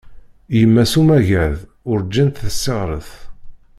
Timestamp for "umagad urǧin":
1.01-2.29